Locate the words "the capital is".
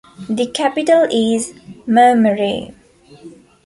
0.27-1.53